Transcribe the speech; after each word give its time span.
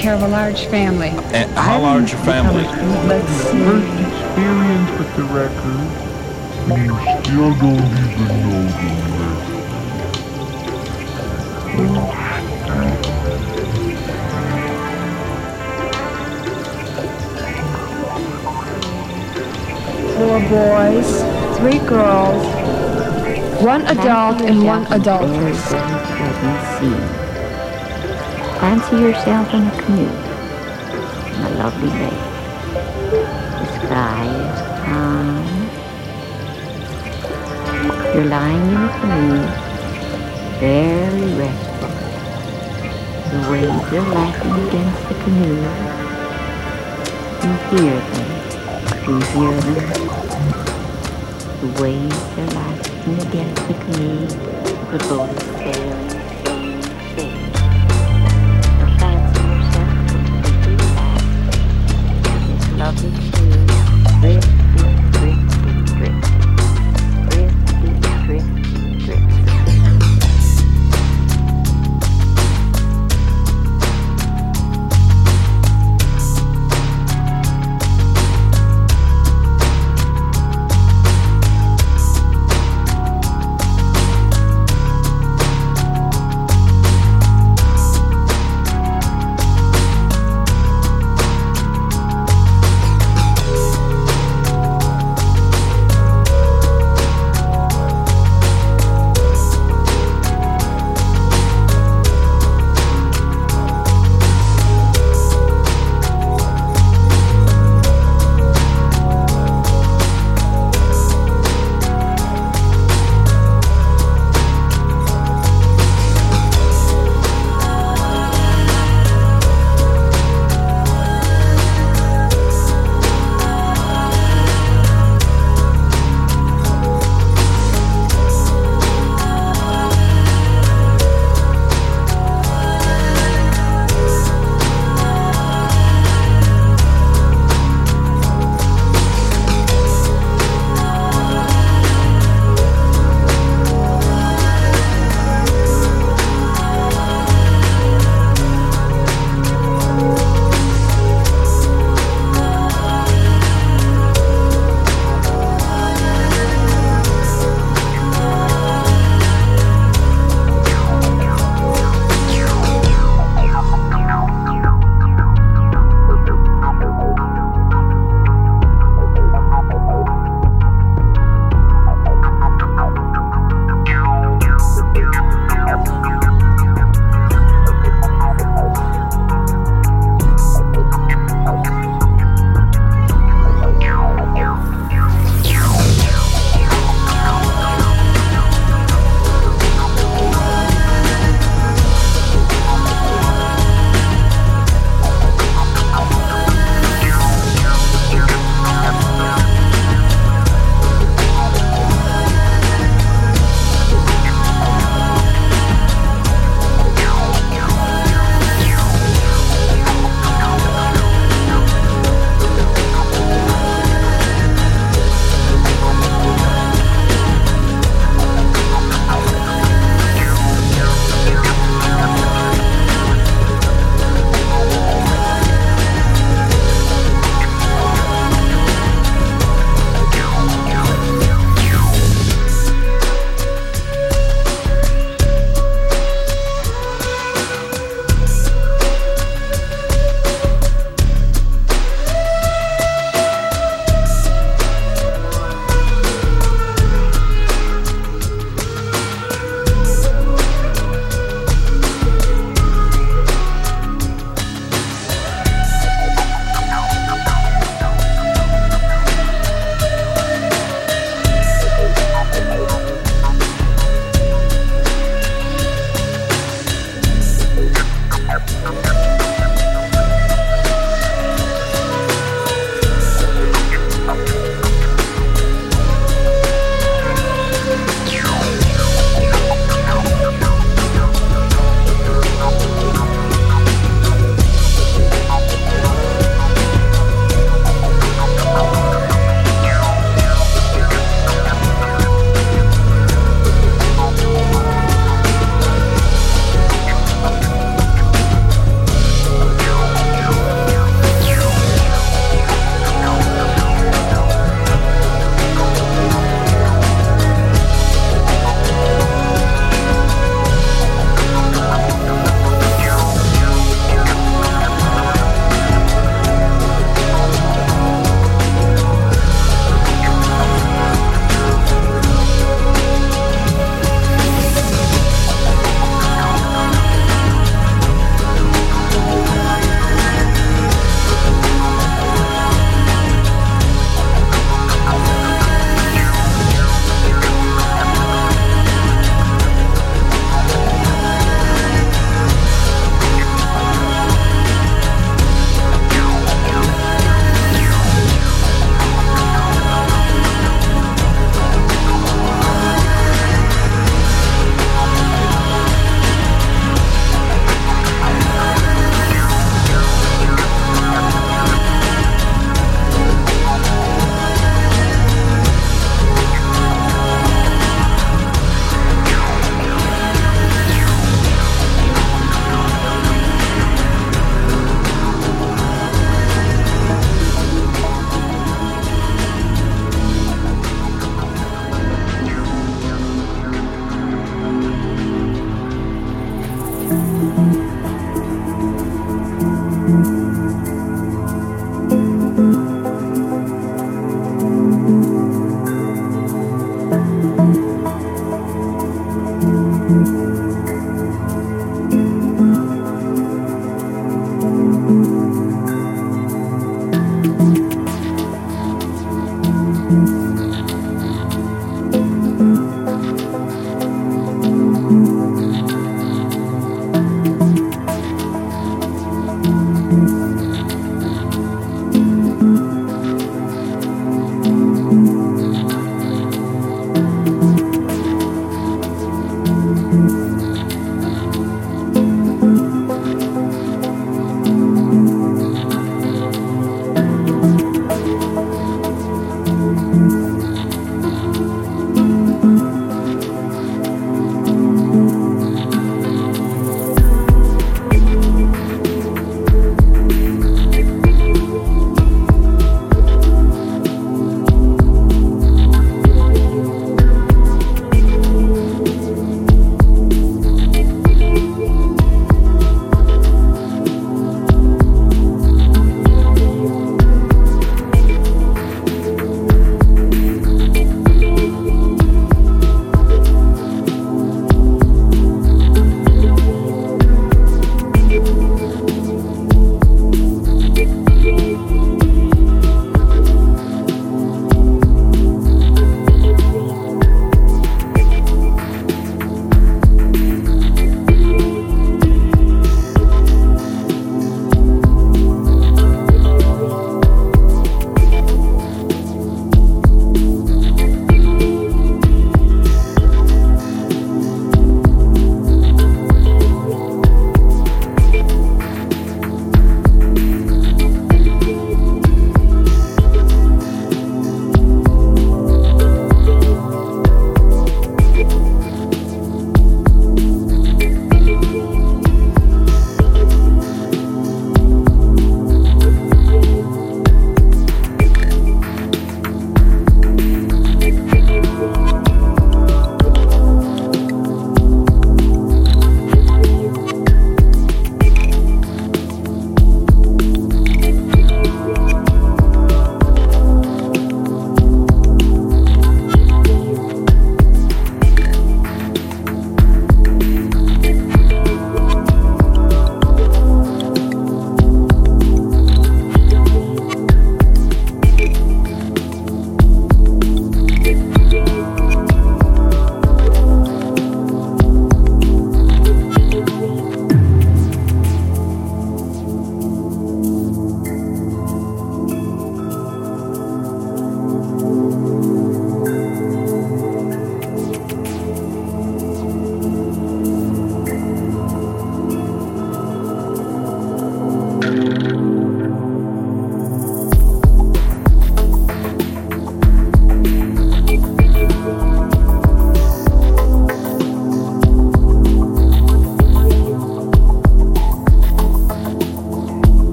take 0.00 0.06
care 0.06 0.14
of 0.14 0.22
a 0.22 0.28
large 0.28 0.64
family. 0.66 1.10
And 1.34 1.50
how 1.52 1.82
large 1.82 2.14
a 2.14 2.16
family? 2.24 2.64
Let's 3.06 3.28
see. 3.28 3.58
First 3.64 3.86
experience 4.00 4.90
with 4.98 5.14
the 5.16 5.24
record, 5.24 5.88
and 6.72 6.86
you 6.86 6.94
still 7.20 7.52
don't 7.58 7.84
even 7.84 8.28
know 8.40 8.64
the 8.80 8.88
record. 9.20 9.60
Four 20.16 20.38
boys, 20.48 21.08
three 21.58 21.80
girls, 21.86 22.42
one 23.62 23.82
adult 23.82 24.40
and 24.40 24.64
one 24.64 24.86
adulteress. 24.90 25.72
Fancy 28.60 28.96
yourself 28.96 29.54
in 29.54 29.66
a 29.66 29.70
canoe 29.80 30.16
on 31.34 31.44
a 31.46 31.54
lovely 31.56 31.88
lake. 31.88 32.24
The 33.56 33.66
sky 33.86 34.24
is 34.36 34.60
calm. 34.84 35.46
You're 38.14 38.26
lying 38.26 38.66
in 38.68 38.76
a 38.76 38.88
canoe, 39.00 39.44
very 40.60 41.28
restful. 41.40 41.92
The 43.30 43.40
waves 43.50 43.88
are 43.94 44.08
lapping 44.12 44.56
against 44.68 45.02
the 45.08 45.14
canoe. 45.24 45.64
You 47.40 47.52
hear 47.70 47.96
them. 48.12 48.30
You 49.08 49.16
hear 49.32 49.56
them. 49.62 49.88
The 51.60 51.68
waves 51.82 52.22
are 52.36 52.50
lapping 52.60 53.16
against 53.26 53.62
the 53.68 53.74
canoe. 53.74 54.26
The 54.90 54.98
boat 55.08 55.49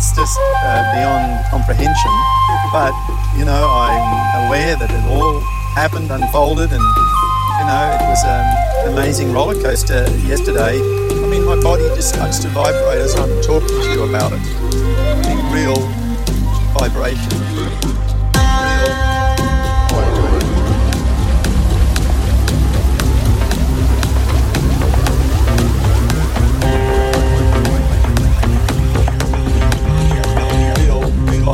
it's 0.00 0.16
just 0.16 0.38
uh, 0.40 0.80
beyond 0.96 1.44
comprehension. 1.50 2.10
But, 2.72 2.94
you 3.36 3.44
know, 3.44 3.68
I'm 3.68 4.46
aware 4.46 4.74
that 4.76 4.88
it 4.90 5.04
all 5.12 5.40
happened, 5.76 6.10
unfolded, 6.10 6.72
and, 6.72 6.80
you 6.80 7.66
know, 7.68 7.98
it 8.00 8.08
was 8.08 8.24
an 8.24 8.92
amazing 8.92 9.30
roller 9.30 9.60
coaster 9.60 10.08
yesterday. 10.20 10.80
I 10.80 11.26
mean, 11.28 11.44
my 11.44 11.60
body 11.60 11.84
just 11.94 12.14
starts 12.14 12.38
to 12.38 12.48
vibrate 12.48 13.02
as 13.02 13.14
I'm 13.14 13.42
talking 13.42 13.68
to 13.68 13.90
you 13.92 14.08
about 14.08 14.32
it. 14.32 14.40
Real 15.52 15.76
vibration. 16.72 18.09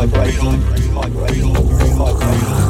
Real 0.07 0.15
vibration. 0.15 1.57
Vibration. 1.97 2.66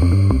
Mm-hmm. 0.00 0.37